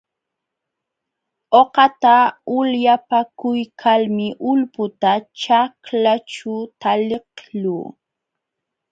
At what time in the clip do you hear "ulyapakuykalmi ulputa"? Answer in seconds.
2.57-5.11